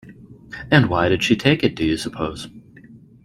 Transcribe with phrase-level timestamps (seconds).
[0.71, 2.47] And why did she take it, do you suppose?